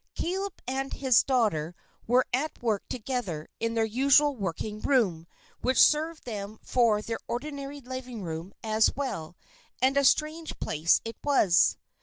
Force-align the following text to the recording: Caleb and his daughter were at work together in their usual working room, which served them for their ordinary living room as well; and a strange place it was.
Caleb 0.15 0.63
and 0.67 0.91
his 0.93 1.21
daughter 1.21 1.75
were 2.07 2.25
at 2.33 2.59
work 2.63 2.89
together 2.89 3.47
in 3.59 3.75
their 3.75 3.85
usual 3.85 4.35
working 4.35 4.79
room, 4.79 5.27
which 5.61 5.79
served 5.79 6.23
them 6.25 6.57
for 6.63 7.03
their 7.03 7.19
ordinary 7.27 7.81
living 7.81 8.23
room 8.23 8.51
as 8.63 8.89
well; 8.95 9.35
and 9.79 9.95
a 9.97 10.03
strange 10.03 10.57
place 10.57 11.01
it 11.05 11.17
was. 11.23 11.77